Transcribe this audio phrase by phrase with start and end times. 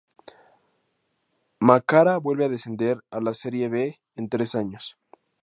[1.59, 4.97] Macará vuelve a descender a la Serie B en tres años.